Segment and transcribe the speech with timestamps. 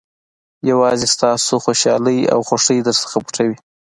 [0.69, 3.55] یوازې ستاسو خوشالۍ او خوښۍ درڅخه پټوي.